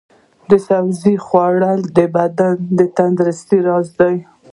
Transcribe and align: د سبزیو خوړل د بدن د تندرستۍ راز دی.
د 0.49 0.51
سبزیو 0.67 1.23
خوړل 1.25 1.79
د 1.97 1.99
بدن 2.15 2.55
د 2.77 2.79
تندرستۍ 2.97 3.59
راز 3.67 3.87
دی. 3.99 4.15